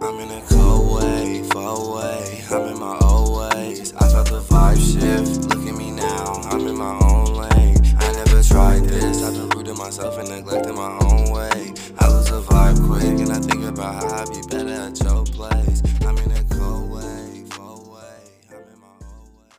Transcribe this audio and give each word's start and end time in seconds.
I'm 0.00 0.20
in 0.20 0.30
a 0.30 0.40
cold 0.42 1.02
way, 1.02 1.42
far 1.50 1.76
away. 1.76 2.44
I'm 2.50 2.68
in 2.72 2.78
my 2.78 2.96
old 3.02 3.52
ways. 3.52 3.92
I 3.94 4.08
felt 4.08 4.28
the 4.28 4.40
vibe 4.40 4.76
shift. 4.78 5.48
Look 5.48 5.66
at 5.66 5.74
me 5.74 5.90
now, 5.90 6.34
I'm 6.50 6.66
in 6.68 6.78
my 6.78 6.96
own 7.02 7.34
lane. 7.34 7.76
I 7.98 8.12
never 8.12 8.40
tried 8.42 8.84
this. 8.84 9.22
I've 9.24 9.50
been 9.50 9.64
to 9.64 9.74
myself 9.74 10.16
and 10.18 10.28
neglecting 10.28 10.76
my 10.76 10.96
own 11.02 11.32
way. 11.32 11.74
I 11.98 12.08
lose 12.12 12.30
the 12.30 12.40
vibe 12.42 12.86
quick, 12.86 13.18
and 13.18 13.32
I 13.32 13.40
think 13.40 13.64
about 13.64 13.94
how 13.94 14.22
I'd 14.22 14.30
be 14.30 14.40
better 14.48 14.70
at 14.70 15.00
your 15.02 15.24
place. 15.24 15.82
I'm 16.06 16.16
in 16.18 16.30
a 16.30 16.44
cold 16.44 16.90
way, 16.92 17.44
far 17.50 17.74
away. 17.74 18.22
I'm 18.50 18.56
in 18.56 18.80
my 18.80 18.86
old 19.02 19.34
ways. 19.34 19.58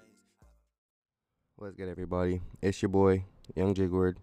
What's 1.58 1.76
good, 1.76 1.90
everybody? 1.90 2.42
It's 2.62 2.82
your 2.82 2.90
boy, 2.90 3.26
Young 3.56 3.74
Jigward, 3.74 4.16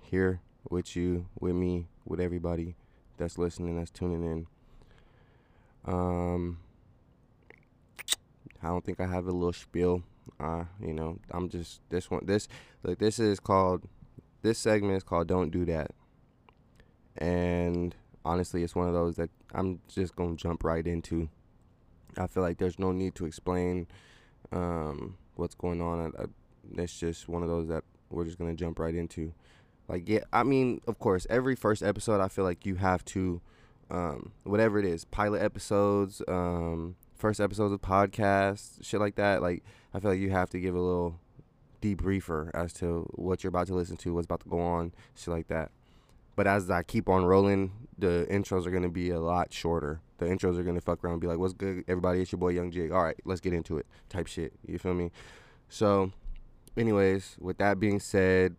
here 0.00 0.40
with 0.70 0.96
you, 0.96 1.26
with 1.38 1.54
me, 1.54 1.86
with 2.06 2.18
everybody 2.18 2.76
that's 3.18 3.36
listening, 3.36 3.76
that's 3.76 3.90
tuning 3.90 4.24
in. 4.24 4.46
Um, 5.84 6.58
I 8.62 8.68
don't 8.68 8.84
think 8.84 9.00
I 9.00 9.06
have 9.06 9.26
a 9.26 9.32
little 9.32 9.52
spiel. 9.52 10.02
Uh, 10.38 10.64
you 10.80 10.92
know, 10.92 11.18
I'm 11.30 11.48
just 11.48 11.80
this 11.90 12.10
one. 12.10 12.24
This 12.24 12.48
like 12.82 12.98
this 12.98 13.18
is 13.18 13.40
called. 13.40 13.84
This 14.42 14.58
segment 14.58 14.96
is 14.96 15.02
called 15.02 15.28
"Don't 15.28 15.50
Do 15.50 15.64
That," 15.66 15.90
and 17.18 17.94
honestly, 18.24 18.62
it's 18.62 18.74
one 18.74 18.88
of 18.88 18.94
those 18.94 19.16
that 19.16 19.30
I'm 19.52 19.80
just 19.88 20.16
gonna 20.16 20.36
jump 20.36 20.64
right 20.64 20.86
into. 20.86 21.28
I 22.16 22.26
feel 22.26 22.42
like 22.42 22.58
there's 22.58 22.78
no 22.78 22.92
need 22.92 23.14
to 23.16 23.26
explain 23.26 23.86
um, 24.52 25.16
what's 25.36 25.54
going 25.54 25.80
on. 25.80 26.12
I, 26.18 26.24
that's 26.74 26.98
just 26.98 27.28
one 27.28 27.42
of 27.42 27.48
those 27.48 27.68
that 27.68 27.84
we're 28.10 28.24
just 28.24 28.38
gonna 28.38 28.54
jump 28.54 28.78
right 28.78 28.94
into. 28.94 29.32
Like, 29.88 30.08
yeah, 30.08 30.20
I 30.32 30.44
mean, 30.44 30.80
of 30.86 30.98
course, 31.00 31.26
every 31.28 31.56
first 31.56 31.82
episode, 31.82 32.20
I 32.20 32.28
feel 32.28 32.44
like 32.44 32.64
you 32.64 32.76
have 32.76 33.04
to, 33.06 33.40
um, 33.90 34.32
whatever 34.44 34.78
it 34.78 34.84
is, 34.84 35.04
pilot 35.04 35.42
episodes, 35.42 36.22
um, 36.28 36.96
first 37.16 37.40
episodes 37.40 37.72
of 37.72 37.80
podcasts, 37.80 38.82
shit 38.82 39.00
like 39.00 39.16
that. 39.16 39.42
Like, 39.42 39.62
I 39.92 40.00
feel 40.00 40.10
like 40.10 40.20
you 40.20 40.30
have 40.30 40.50
to 40.50 40.60
give 40.60 40.74
a 40.74 40.80
little 40.80 41.18
debriefer 41.82 42.50
as 42.54 42.72
to 42.74 43.08
what 43.14 43.42
you're 43.42 43.48
about 43.48 43.66
to 43.68 43.74
listen 43.74 43.96
to, 43.98 44.14
what's 44.14 44.26
about 44.26 44.40
to 44.40 44.48
go 44.48 44.60
on, 44.60 44.92
shit 45.14 45.28
like 45.28 45.48
that. 45.48 45.70
But 46.36 46.46
as 46.46 46.70
I 46.70 46.82
keep 46.82 47.08
on 47.08 47.24
rolling, 47.24 47.72
the 47.98 48.26
intros 48.30 48.66
are 48.66 48.70
gonna 48.70 48.88
be 48.88 49.10
a 49.10 49.20
lot 49.20 49.52
shorter. 49.52 50.00
The 50.18 50.26
intros 50.26 50.58
are 50.58 50.62
gonna 50.62 50.80
fuck 50.80 51.04
around 51.04 51.14
and 51.14 51.20
be 51.20 51.26
like, 51.26 51.38
"What's 51.38 51.52
good, 51.52 51.84
everybody? 51.88 52.22
It's 52.22 52.32
your 52.32 52.38
boy 52.38 52.50
Young 52.50 52.70
Jig. 52.70 52.92
All 52.92 53.02
right, 53.02 53.18
let's 53.24 53.40
get 53.40 53.52
into 53.52 53.76
it." 53.78 53.86
Type 54.08 54.26
shit. 54.26 54.52
You 54.66 54.78
feel 54.78 54.94
me? 54.94 55.10
So, 55.68 56.12
anyways, 56.76 57.36
with 57.40 57.58
that 57.58 57.78
being 57.78 58.00
said, 58.00 58.56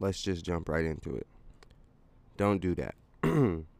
let's 0.00 0.22
just 0.22 0.44
jump 0.44 0.68
right 0.68 0.84
into 0.84 1.14
it. 1.16 1.26
Don't 2.36 2.60
do 2.60 2.74
that. 2.76 2.94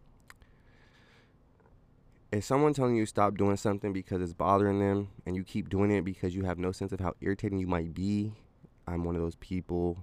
if 2.34 2.44
someone 2.44 2.74
telling 2.74 2.96
you 2.96 3.06
stop 3.06 3.36
doing 3.36 3.56
something 3.56 3.92
because 3.92 4.20
it's 4.20 4.32
bothering 4.32 4.80
them 4.80 5.08
and 5.24 5.36
you 5.36 5.44
keep 5.44 5.68
doing 5.68 5.90
it 5.92 6.04
because 6.04 6.34
you 6.34 6.42
have 6.42 6.58
no 6.58 6.72
sense 6.72 6.92
of 6.92 6.98
how 6.98 7.14
irritating 7.20 7.58
you 7.58 7.66
might 7.68 7.94
be, 7.94 8.32
I'm 8.88 9.04
one 9.04 9.14
of 9.14 9.22
those 9.22 9.36
people. 9.36 9.98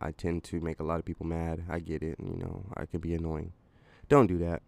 I 0.00 0.12
tend 0.12 0.44
to 0.44 0.60
make 0.60 0.80
a 0.80 0.82
lot 0.82 0.98
of 0.98 1.04
people 1.04 1.26
mad. 1.26 1.64
I 1.68 1.80
get 1.80 2.02
it, 2.02 2.18
and 2.18 2.36
you 2.36 2.42
know, 2.42 2.64
I 2.76 2.86
can 2.86 3.00
be 3.00 3.14
annoying. 3.14 3.52
Don't 4.08 4.26
do 4.26 4.38
that. 4.38 4.62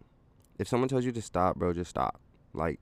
If 0.59 0.67
someone 0.67 0.89
tells 0.89 1.05
you 1.05 1.11
to 1.11 1.21
stop, 1.21 1.55
bro, 1.55 1.73
just 1.73 1.89
stop. 1.89 2.19
Like 2.53 2.79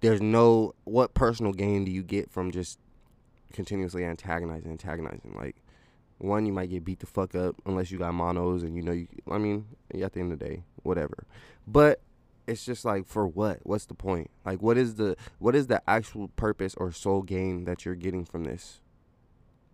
there's 0.00 0.22
no 0.22 0.74
what 0.84 1.14
personal 1.14 1.52
gain 1.52 1.84
do 1.84 1.90
you 1.90 2.02
get 2.02 2.30
from 2.30 2.50
just 2.50 2.78
continuously 3.52 4.04
antagonizing, 4.04 4.70
antagonizing? 4.70 5.34
Like 5.36 5.56
one, 6.18 6.46
you 6.46 6.52
might 6.52 6.70
get 6.70 6.84
beat 6.84 7.00
the 7.00 7.06
fuck 7.06 7.34
up 7.34 7.56
unless 7.66 7.90
you 7.90 7.98
got 7.98 8.14
monos 8.14 8.62
and 8.62 8.76
you 8.76 8.82
know 8.82 8.92
you. 8.92 9.08
I 9.30 9.38
mean, 9.38 9.66
at 9.92 10.12
the 10.12 10.20
end 10.20 10.32
of 10.32 10.38
the 10.38 10.44
day, 10.44 10.62
whatever. 10.82 11.26
But 11.66 12.00
it's 12.46 12.64
just 12.64 12.84
like 12.84 13.06
for 13.06 13.26
what? 13.26 13.60
What's 13.64 13.86
the 13.86 13.94
point? 13.94 14.30
Like, 14.44 14.62
what 14.62 14.78
is 14.78 14.94
the 14.94 15.16
what 15.38 15.54
is 15.54 15.66
the 15.66 15.82
actual 15.88 16.28
purpose 16.28 16.74
or 16.76 16.92
sole 16.92 17.22
gain 17.22 17.64
that 17.64 17.84
you're 17.84 17.94
getting 17.94 18.24
from 18.24 18.44
this? 18.44 18.80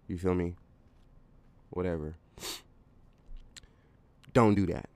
You 0.08 0.18
feel 0.18 0.34
me? 0.34 0.56
Whatever. 1.70 2.16
Don't 4.32 4.54
do 4.54 4.66
that. 4.66 4.88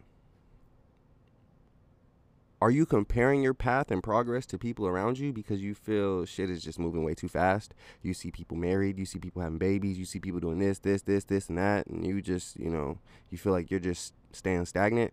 Are 2.60 2.70
you 2.70 2.86
comparing 2.86 3.42
your 3.42 3.52
path 3.52 3.90
and 3.90 4.02
progress 4.02 4.46
to 4.46 4.58
people 4.58 4.86
around 4.86 5.18
you 5.18 5.30
because 5.30 5.60
you 5.60 5.74
feel 5.74 6.24
shit 6.24 6.48
is 6.48 6.62
just 6.62 6.78
moving 6.78 7.04
way 7.04 7.14
too 7.14 7.28
fast? 7.28 7.74
You 8.02 8.14
see 8.14 8.30
people 8.30 8.56
married, 8.56 8.98
you 8.98 9.04
see 9.04 9.18
people 9.18 9.42
having 9.42 9.58
babies, 9.58 9.98
you 9.98 10.06
see 10.06 10.20
people 10.20 10.40
doing 10.40 10.58
this, 10.58 10.78
this, 10.78 11.02
this, 11.02 11.24
this, 11.24 11.50
and 11.50 11.58
that, 11.58 11.86
and 11.86 12.06
you 12.06 12.22
just, 12.22 12.58
you 12.58 12.70
know, 12.70 12.98
you 13.30 13.36
feel 13.36 13.52
like 13.52 13.70
you're 13.70 13.78
just 13.78 14.14
staying 14.32 14.64
stagnant? 14.64 15.12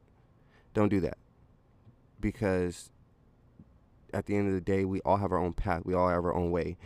Don't 0.73 0.87
do 0.87 1.01
that. 1.01 1.17
Because 2.23 2.89
at 4.13 4.25
the 4.25 4.35
end 4.35 4.47
of 4.47 4.53
the 4.53 4.61
day, 4.61 4.85
we 4.85 5.01
all 5.01 5.17
have 5.17 5.31
our 5.31 5.37
own 5.37 5.53
path, 5.53 5.83
we 5.85 5.93
all 5.93 6.09
have 6.09 6.23
our 6.23 6.33
own 6.33 6.49
way. 6.49 6.77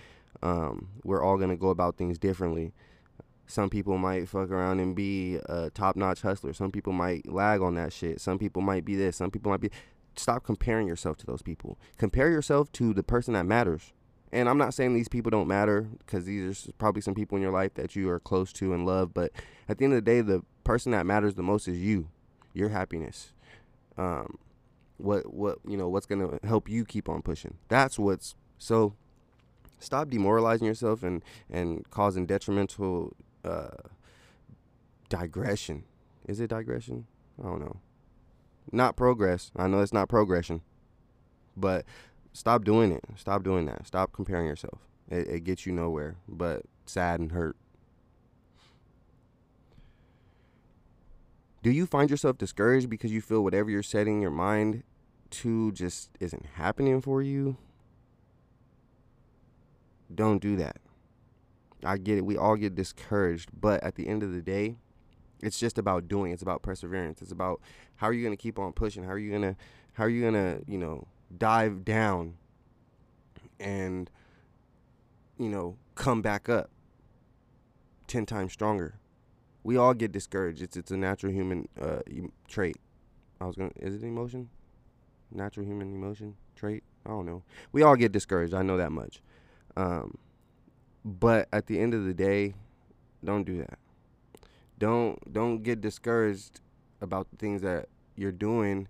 Um, 0.42 0.90
we're 1.04 1.24
all 1.24 1.38
to 1.40 1.56
go 1.56 1.70
about 1.70 1.96
things 1.98 2.18
differently. 2.18 2.74
Some 3.46 3.70
people 3.70 3.98
might 3.98 4.28
fuck 4.28 4.52
around 4.52 4.80
and 4.80 4.96
be 4.96 5.38
a 5.46 5.70
top 5.70 5.96
notch 5.96 6.22
hustler. 6.22 6.54
Some 6.54 6.72
people 6.72 6.92
might 6.92 7.32
lag 7.32 7.62
on 7.62 7.76
that 7.76 7.94
shit. 7.94 8.20
Some 8.20 8.38
people 8.38 8.62
might 8.62 8.84
be 8.84 8.96
this. 8.96 9.16
Some 9.16 9.32
people 9.32 9.52
might 9.52 9.62
be 9.62 9.72
stop 10.16 10.44
comparing 10.44 10.88
yourself 10.88 11.18
to 11.18 11.26
those 11.26 11.42
people. 11.42 11.78
Compare 11.98 12.30
yourself 12.30 12.72
to 12.74 12.94
the 12.94 13.04
person 13.04 13.34
that 13.36 13.46
matters. 13.46 13.94
And 14.32 14.50
I'm 14.50 14.58
not 14.58 14.74
saying 14.74 14.94
these 14.94 15.08
people 15.08 15.30
don't 15.30 15.48
matter 15.48 15.88
because 16.00 16.26
these 16.26 16.68
are 16.68 16.72
probably 16.74 17.02
some 17.02 17.14
people 17.14 17.38
in 17.38 17.42
your 17.42 17.52
life 17.52 17.76
that 17.76 17.96
you 17.96 18.10
are 18.10 18.20
close 18.20 18.52
to 18.54 18.74
and 18.74 18.86
love. 18.86 19.14
But 19.14 19.32
at 19.70 19.78
the 19.78 19.86
end 19.86 19.94
of 19.94 20.04
the 20.04 20.12
day, 20.12 20.22
the 20.22 20.44
person 20.66 20.92
that 20.92 21.06
matters 21.06 21.36
the 21.36 21.44
most 21.44 21.68
is 21.68 21.80
you, 21.80 22.10
your 22.54 22.70
happiness. 22.70 23.32
Um, 23.98 24.38
what 24.98 25.34
what 25.34 25.60
you 25.68 25.78
know 25.78 25.90
what's 25.90 26.06
gonna 26.06 26.40
help 26.44 26.70
you 26.70 26.86
keep 26.86 27.10
on 27.10 27.22
pushing. 27.22 27.56
That's 27.68 27.98
what's 28.00 28.36
so. 28.58 28.94
Stop 29.80 30.10
demoralizing 30.10 30.66
yourself 30.66 31.04
and 31.04 31.24
and 31.52 31.88
causing 31.92 32.26
detrimental 32.26 33.16
uh, 33.46 33.68
digression. 35.10 35.84
Is 36.28 36.40
it 36.40 36.50
digression? 36.50 37.06
I 37.40 37.44
don't 37.44 37.60
know 37.60 37.78
not 38.72 38.96
progress. 38.96 39.52
I 39.56 39.68
know 39.68 39.82
it's 39.82 39.94
not 39.94 40.10
progression, 40.10 40.62
but 41.56 41.86
stop 42.34 42.64
doing 42.64 42.92
it. 42.92 43.04
Stop 43.16 43.44
doing 43.44 43.66
that. 43.66 43.88
Stop 43.88 44.14
comparing 44.14 44.48
yourself. 44.48 44.80
It, 45.10 45.28
it 45.28 45.44
gets 45.44 45.66
you 45.66 45.72
nowhere, 45.72 46.18
but 46.28 46.64
sad 46.86 47.20
and 47.20 47.32
hurt. 47.32 47.56
Do 51.64 51.72
you 51.72 51.86
find 51.86 52.10
yourself 52.10 52.38
discouraged 52.38 52.90
because 52.90 53.12
you 53.12 53.22
feel 53.22 53.44
whatever 53.44 53.70
you're 53.70 53.84
setting 53.84 54.22
your 54.22 54.32
mind 54.32 54.84
to 55.30 55.72
just 55.72 56.10
isn't 56.20 56.46
happening 56.56 57.02
for 57.02 57.22
you? 57.22 57.58
Don't 60.14 60.42
do 60.42 60.56
that. 60.58 60.78
I 61.84 61.98
get 61.98 62.18
it. 62.18 62.26
We 62.26 62.38
all 62.38 62.56
get 62.56 62.76
discouraged, 62.76 63.50
but 63.60 63.84
at 63.84 63.96
the 63.96 64.08
end 64.08 64.24
of 64.24 64.34
the 64.34 64.42
day, 64.42 64.78
it's 65.42 65.60
just 65.60 65.78
about 65.78 66.08
doing. 66.08 66.32
It's 66.32 66.42
about 66.42 66.62
perseverance. 66.62 67.22
It's 67.22 67.32
about 67.32 67.62
how 67.98 68.08
are 68.08 68.14
you 68.14 68.24
going 68.24 68.36
to 68.36 68.42
keep 68.42 68.58
on 68.58 68.74
pushing? 68.74 69.04
How 69.04 69.12
are 69.12 69.20
you 69.20 69.30
going 69.30 69.42
to 69.44 69.56
how 69.94 70.04
are 70.04 70.10
you 70.10 70.22
going 70.22 70.34
to, 70.36 70.62
you 70.68 70.78
know, 70.78 71.08
dive 71.36 71.84
down 71.84 72.36
and 73.60 74.10
you 75.38 75.50
know, 75.50 75.78
come 75.96 76.22
back 76.22 76.50
up 76.50 76.70
10 78.08 78.26
times 78.26 78.54
stronger. 78.54 78.96
We 79.68 79.78
all 79.78 79.94
get 79.94 80.12
discouraged. 80.12 80.62
It's 80.62 80.78
it's 80.78 80.92
a 80.92 80.98
natural 80.98 81.32
human 81.32 81.68
uh, 81.80 82.00
trait. 82.48 82.78
I 83.42 83.46
was 83.46 83.56
to 83.58 83.70
is 83.76 83.96
it 83.96 84.04
emotion? 84.04 84.50
Natural 85.32 85.66
human 85.66 85.94
emotion 85.94 86.36
trait? 86.56 86.84
I 87.06 87.10
don't 87.10 87.26
know. 87.26 87.44
We 87.72 87.84
all 87.84 87.96
get 87.96 88.12
discouraged. 88.12 88.54
I 88.54 88.62
know 88.62 88.78
that 88.78 88.92
much. 88.92 89.22
Um, 89.76 90.18
but 91.04 91.48
at 91.52 91.68
the 91.68 91.80
end 91.80 91.94
of 91.94 92.06
the 92.06 92.14
day, 92.14 92.56
don't 93.24 93.44
do 93.44 93.58
that 93.58 93.78
don't 94.78 95.34
don't 95.34 95.64
get 95.64 95.82
discouraged 95.82 96.62
about 97.02 97.30
the 97.32 97.38
things 97.38 97.62
that 97.62 97.88
you're 98.16 98.32
doing 98.32 98.88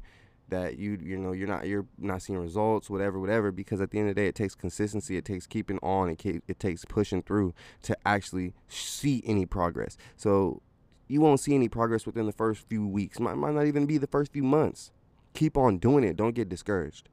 that 0.49 0.77
you 0.77 0.97
you 1.01 1.17
know 1.17 1.31
you're 1.31 1.47
not 1.47 1.67
you're 1.67 1.85
not 1.97 2.21
seeing 2.21 2.39
results 2.39 2.89
whatever 2.89 3.19
whatever 3.19 3.51
because 3.51 3.81
at 3.81 3.91
the 3.91 3.99
end 3.99 4.09
of 4.09 4.15
the 4.15 4.21
day 4.21 4.27
it 4.27 4.35
takes 4.35 4.55
consistency 4.55 5.17
it 5.17 5.25
takes 5.25 5.45
keeping 5.45 5.77
on 5.81 6.09
it, 6.09 6.43
it 6.47 6.59
takes 6.59 6.85
pushing 6.85 7.21
through 7.21 7.53
to 7.81 7.97
actually 8.05 8.53
see 8.67 9.21
any 9.25 9.45
progress 9.45 9.97
so 10.15 10.61
you 11.07 11.21
won't 11.21 11.39
see 11.39 11.55
any 11.55 11.69
progress 11.69 12.05
within 12.05 12.25
the 12.25 12.31
first 12.31 12.67
few 12.67 12.87
weeks 12.87 13.19
might, 13.19 13.35
might 13.35 13.53
not 13.53 13.65
even 13.65 13.85
be 13.85 13.97
the 13.97 14.07
first 14.07 14.31
few 14.31 14.43
months 14.43 14.91
keep 15.33 15.57
on 15.57 15.77
doing 15.77 16.03
it 16.03 16.15
don't 16.15 16.35
get 16.35 16.49
discouraged 16.49 17.09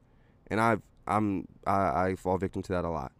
and 0.47 0.59
i've 0.59 0.81
i'm 1.07 1.47
I, 1.65 2.07
I 2.09 2.15
fall 2.15 2.37
victim 2.37 2.61
to 2.63 2.73
that 2.73 2.85
a 2.85 2.89
lot 2.89 3.11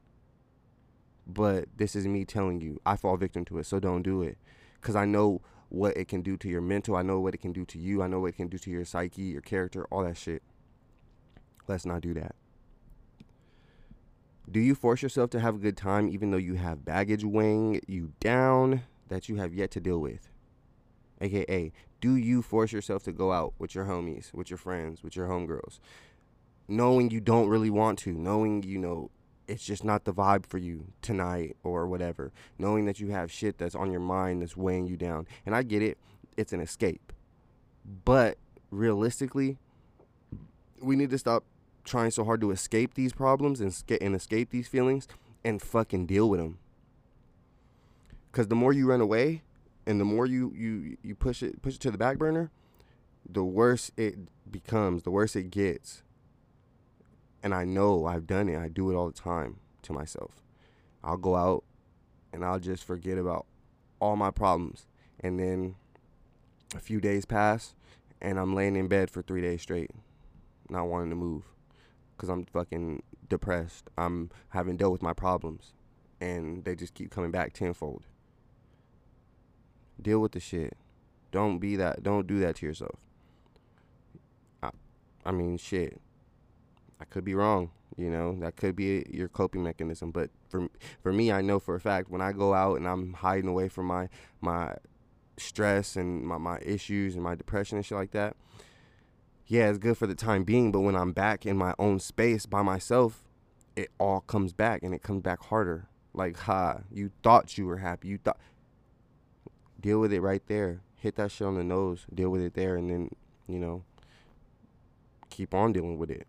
but 1.28 1.66
this 1.78 1.96
is 1.96 2.08
me 2.08 2.26
telling 2.26 2.62
you 2.62 2.80
i 2.86 2.96
fall 2.96 3.18
victim 3.18 3.46
to 3.46 3.60
it 3.60 3.66
so 3.66 3.80
don't 3.80 4.02
do 4.02 4.22
it 4.22 4.38
because 4.86 4.96
I 4.96 5.06
know 5.06 5.42
what 5.70 5.98
it 5.98 6.08
can 6.08 6.22
do 6.22 6.38
to 6.38 6.48
your 6.48 6.62
mental. 6.62 6.96
I 6.96 7.02
know 7.02 7.20
what 7.20 7.34
it 7.34 7.40
can 7.40 7.52
do 7.52 7.66
to 7.66 7.80
you. 7.80 8.04
I 8.04 8.08
know 8.08 8.20
what 8.20 8.28
it 8.28 8.36
can 8.36 8.50
do 8.50 8.60
to 8.60 8.70
your 8.70 8.86
psyche, 8.86 9.24
your 9.24 9.42
character, 9.42 9.86
all 9.86 10.04
that 10.04 10.16
shit. 10.16 10.44
Let's 11.68 11.88
not 11.88 12.02
do 12.02 12.14
that. 12.14 12.36
Do 14.50 14.60
you 14.60 14.76
force 14.76 15.02
yourself 15.02 15.32
to 15.32 15.40
have 15.40 15.56
a 15.56 15.58
good 15.58 15.76
time 15.76 16.08
even 16.08 16.30
though 16.30 16.38
you 16.38 16.54
have 16.54 16.86
baggage 16.86 17.26
weighing 17.26 17.82
you 17.88 18.14
down 18.20 18.84
that 19.08 19.28
you 19.28 19.38
have 19.38 19.56
yet 19.56 19.72
to 19.72 19.80
deal 19.80 20.00
with? 20.00 20.30
AKA, 21.22 21.72
do 22.02 22.16
you 22.16 22.42
force 22.42 22.72
yourself 22.72 23.04
to 23.04 23.12
go 23.12 23.32
out 23.32 23.54
with 23.58 23.74
your 23.74 23.86
homies, 23.86 24.34
with 24.34 24.50
your 24.50 24.58
friends, 24.58 25.04
with 25.04 25.16
your 25.16 25.28
homegirls? 25.28 25.80
knowing 26.68 27.12
you 27.12 27.22
don't 27.22 27.48
really 27.48 27.70
want 27.70 28.00
to, 28.00 28.14
knowing 28.14 28.64
you 28.64 28.78
know 28.78 29.10
it's 29.48 29.64
just 29.64 29.84
not 29.84 30.06
the 30.06 30.14
vibe 30.14 30.46
for 30.46 30.58
you 30.58 30.88
tonight 31.02 31.56
or 31.64 31.88
whatever, 31.88 32.32
knowing 32.58 32.86
that 32.86 33.00
you 33.00 33.10
have 33.10 33.32
shit 33.32 33.58
that's 33.58 33.76
on 33.76 33.92
your 33.92 34.00
mind 34.00 34.42
that's 34.42 34.58
weighing 34.58 34.88
you 34.88 34.98
down. 34.98 35.28
And 35.46 35.56
I 35.56 35.62
get 35.62 35.84
it, 35.84 35.98
it's 36.36 36.52
an 36.52 36.60
escape. 36.60 37.14
But 38.04 38.38
realistically, 38.72 39.58
we 40.82 40.96
need 40.96 41.12
to 41.12 41.20
stop 41.20 41.44
trying 41.84 42.10
so 42.10 42.24
hard 42.24 42.42
to 42.42 42.50
escape 42.50 42.96
these 42.96 43.14
problems 43.14 43.62
and, 43.62 43.72
sca- 43.72 44.02
and 44.02 44.16
escape 44.16 44.50
these 44.50 44.68
feelings 44.68 45.08
and 45.44 45.62
fucking 45.62 46.08
deal 46.08 46.28
with 46.28 46.40
them. 46.40 46.58
Cuz 48.32 48.48
the 48.48 48.56
more 48.56 48.74
you 48.74 48.88
run 48.88 49.00
away 49.00 49.44
and 49.86 50.00
the 50.00 50.06
more 50.06 50.26
you 50.26 50.54
you 50.56 50.98
you 51.04 51.16
push 51.16 51.44
it 51.44 51.62
push 51.62 51.76
it 51.76 51.82
to 51.82 51.92
the 51.92 51.98
back 51.98 52.18
burner, 52.18 52.52
the 53.28 53.44
worse 53.44 53.92
it 53.98 54.16
becomes, 54.50 55.04
the 55.04 55.12
worse 55.12 55.36
it 55.36 55.52
gets. 55.52 56.04
And 57.44 57.54
I 57.54 57.64
know 57.64 58.06
I've 58.06 58.26
done 58.26 58.50
it. 58.50 58.58
I 58.58 58.68
do 58.68 58.90
it 58.90 58.96
all 58.96 59.08
the 59.08 59.14
time 59.14 59.58
to 59.84 59.94
myself. 59.94 60.42
I'll 61.04 61.18
go 61.18 61.36
out 61.36 61.64
and 62.34 62.44
I'll 62.44 62.60
just 62.60 62.84
forget 62.84 63.18
about 63.18 63.46
all 64.00 64.16
my 64.16 64.32
problems. 64.32 64.88
And 65.20 65.40
then 65.40 65.76
a 66.76 66.80
few 66.80 67.00
days 67.00 67.26
pass 67.26 67.76
and 68.22 68.40
I'm 68.40 68.56
laying 68.56 68.76
in 68.76 68.88
bed 68.88 69.12
for 69.12 69.22
three 69.22 69.42
days 69.42 69.62
straight, 69.62 69.92
not 70.70 70.88
wanting 70.88 71.12
to 71.12 71.16
move 71.16 71.44
because 72.16 72.30
I'm 72.30 72.46
fucking 72.46 73.04
depressed. 73.30 73.90
I'm 73.98 74.32
having 74.50 74.78
dealt 74.78 74.94
with 74.94 75.04
my 75.04 75.14
problems 75.14 75.74
and 76.20 76.64
they 76.66 76.76
just 76.76 76.96
keep 76.96 77.12
coming 77.12 77.32
back 77.32 77.54
tenfold. 77.54 78.04
Deal 80.02 80.20
with 80.20 80.34
the 80.34 80.40
shit. 80.40 80.78
Don't 81.32 81.60
be 81.60 81.76
that. 81.76 82.04
Don't 82.04 82.28
do 82.28 82.40
that 82.40 82.58
to 82.58 82.66
yourself. 82.66 83.00
I, 84.62 84.70
I 85.26 85.32
mean, 85.32 85.58
shit. 85.58 86.00
I 87.00 87.06
could 87.06 87.26
be 87.26 87.36
wrong. 87.36 87.72
You 87.98 88.10
know, 88.10 88.38
that 88.40 88.58
could 88.58 88.76
be 88.76 89.06
your 89.10 89.30
coping 89.30 89.64
mechanism. 89.64 90.12
But 90.12 90.30
for 90.50 90.68
for 91.02 91.14
me, 91.14 91.32
I 91.32 91.42
know 91.42 91.60
for 91.60 91.76
a 91.76 91.80
fact 91.80 92.10
when 92.10 92.22
I 92.22 92.34
go 92.34 92.54
out 92.54 92.78
and 92.78 92.88
I'm 92.88 93.14
hiding 93.14 93.50
away 93.50 93.70
from 93.70 93.86
my 93.86 94.10
my 94.42 94.76
stress 95.38 95.96
and 95.96 96.26
my, 96.26 96.38
my 96.38 96.60
issues 96.60 97.16
and 97.16 97.24
my 97.24 97.36
depression 97.36 97.78
and 97.78 97.86
shit 97.86 97.98
like 97.98 98.12
that, 98.12 98.36
yeah, 99.48 99.70
it's 99.70 99.78
good 99.78 99.98
for 99.98 100.08
the 100.08 100.16
time 100.16 100.44
being. 100.44 100.72
But 100.72 100.82
when 100.82 100.96
I'm 100.96 101.14
back 101.14 101.46
in 101.46 101.58
my 101.58 101.74
own 101.80 102.00
space 102.00 102.46
by 102.46 102.62
myself, 102.62 103.24
it 103.76 103.90
all 103.98 104.22
comes 104.22 104.52
back 104.54 104.84
and 104.84 104.94
it 104.94 105.02
comes 105.02 105.22
back 105.22 105.44
harder. 105.44 105.88
Like, 106.14 106.38
ha, 106.38 106.80
you 106.92 107.12
thought 107.24 107.58
you 107.58 107.66
were 107.66 107.78
happy. 107.78 108.10
You 108.10 108.18
thought 108.18 108.38
deal 109.86 110.00
with 110.00 110.12
it 110.12 110.20
right 110.20 110.42
there. 110.48 110.82
Hit 110.96 111.16
that 111.18 111.32
shit 111.32 111.46
on 111.46 111.56
the 111.56 111.64
nose. 111.64 112.08
Deal 112.12 112.32
with 112.32 112.42
it 112.42 112.56
there, 112.56 112.76
and 112.76 112.90
then 112.90 113.10
you 113.48 113.60
know 113.60 113.84
keep 115.30 115.54
on 115.54 115.74
dealing 115.74 116.00
with 116.00 116.10
it. 116.10 116.26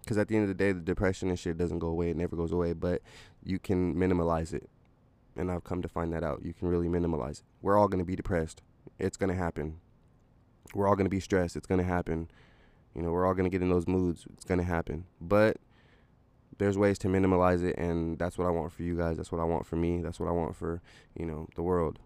Because 0.00 0.16
at 0.16 0.28
the 0.28 0.36
end 0.36 0.44
of 0.44 0.48
the 0.48 0.54
day, 0.54 0.70
the 0.70 0.80
depression 0.80 1.28
and 1.28 1.38
shit 1.38 1.58
doesn't 1.58 1.80
go 1.80 1.88
away. 1.88 2.10
It 2.10 2.16
never 2.16 2.36
goes 2.36 2.52
away. 2.52 2.72
But 2.72 3.02
you 3.42 3.58
can 3.58 3.96
minimalize 3.96 4.52
it, 4.54 4.68
and 5.36 5.50
I've 5.50 5.64
come 5.64 5.82
to 5.82 5.88
find 5.88 6.12
that 6.12 6.22
out. 6.22 6.44
You 6.44 6.54
can 6.54 6.68
really 6.68 6.88
minimalize 6.88 7.38
it. 7.38 7.46
We're 7.62 7.76
all 7.76 7.88
gonna 7.88 8.04
be 8.04 8.14
depressed. 8.14 8.62
It's 9.00 9.16
gonna 9.16 9.34
happen. 9.34 9.80
We're 10.72 10.86
all 10.86 10.94
gonna 10.94 11.08
be 11.08 11.20
stressed. 11.20 11.56
It's 11.56 11.66
gonna 11.66 11.82
happen. 11.82 12.30
You 12.94 13.02
know, 13.02 13.10
we're 13.10 13.26
all 13.26 13.34
gonna 13.34 13.50
get 13.50 13.62
in 13.62 13.70
those 13.70 13.88
moods. 13.88 14.24
It's 14.34 14.44
gonna 14.44 14.62
happen. 14.62 15.06
But 15.20 15.56
there's 16.58 16.78
ways 16.78 16.98
to 17.00 17.08
minimalize 17.08 17.64
it, 17.64 17.76
and 17.76 18.20
that's 18.20 18.38
what 18.38 18.46
I 18.46 18.50
want 18.50 18.70
for 18.70 18.84
you 18.84 18.96
guys. 18.96 19.16
That's 19.16 19.32
what 19.32 19.40
I 19.40 19.44
want 19.44 19.66
for 19.66 19.74
me. 19.74 20.00
That's 20.00 20.20
what 20.20 20.28
I 20.28 20.32
want 20.32 20.54
for 20.54 20.80
you 21.18 21.26
know 21.26 21.48
the 21.56 21.62
world. 21.62 21.98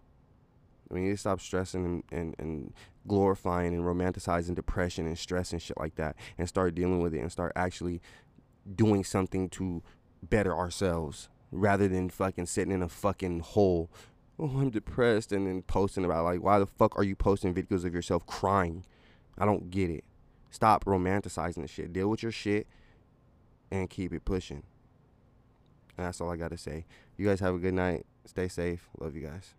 We 0.89 1.01
need 1.01 1.11
to 1.11 1.17
stop 1.17 1.39
stressing 1.39 1.85
and, 1.85 2.03
and, 2.11 2.35
and 2.39 2.73
glorifying 3.07 3.73
and 3.73 3.83
romanticizing 3.83 4.55
depression 4.55 5.05
and 5.05 5.17
stress 5.17 5.51
and 5.51 5.61
shit 5.61 5.77
like 5.77 5.95
that 5.95 6.15
and 6.37 6.47
start 6.47 6.75
dealing 6.75 6.99
with 6.99 7.13
it 7.13 7.19
and 7.19 7.31
start 7.31 7.53
actually 7.55 8.01
doing 8.75 9.03
something 9.03 9.49
to 9.49 9.83
better 10.23 10.55
ourselves 10.55 11.29
rather 11.51 11.87
than 11.87 12.09
fucking 12.09 12.45
sitting 12.45 12.73
in 12.73 12.81
a 12.81 12.89
fucking 12.89 13.39
hole. 13.39 13.89
Oh, 14.39 14.59
I'm 14.59 14.69
depressed 14.69 15.31
and 15.31 15.47
then 15.47 15.61
posting 15.61 16.05
about 16.05 16.23
like 16.23 16.41
why 16.41 16.59
the 16.59 16.65
fuck 16.67 16.97
are 16.97 17.03
you 17.03 17.15
posting 17.15 17.53
videos 17.53 17.85
of 17.85 17.93
yourself 17.93 18.25
crying? 18.25 18.85
I 19.37 19.45
don't 19.45 19.69
get 19.69 19.89
it. 19.89 20.03
Stop 20.49 20.85
romanticizing 20.85 21.61
the 21.61 21.67
shit. 21.67 21.93
Deal 21.93 22.07
with 22.07 22.23
your 22.23 22.31
shit 22.31 22.67
and 23.71 23.89
keep 23.89 24.13
it 24.13 24.25
pushing. 24.25 24.63
And 25.97 26.07
that's 26.07 26.21
all 26.21 26.31
I 26.31 26.37
got 26.37 26.51
to 26.51 26.57
say. 26.57 26.85
You 27.17 27.27
guys 27.27 27.39
have 27.41 27.55
a 27.55 27.59
good 27.59 27.73
night. 27.73 28.05
Stay 28.25 28.47
safe. 28.47 28.89
Love 28.99 29.15
you 29.15 29.21
guys. 29.21 29.53